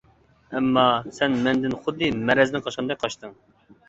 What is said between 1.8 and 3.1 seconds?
خۇددى مەرەزدىن قاچقاندەك